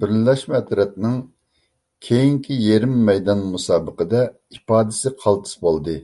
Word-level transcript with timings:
بىرلەشمە 0.00 0.58
ئەترەتنىڭ 0.58 1.14
كېيىنكى 2.08 2.58
يېرىم 2.64 2.92
مەيدان 3.08 3.40
مۇسابىقىدە 3.54 4.22
ئىپادىسى 4.58 5.14
قالتىس 5.24 5.56
بولدى. 5.64 5.96